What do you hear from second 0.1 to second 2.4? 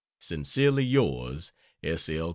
Sincerely yours, S. L.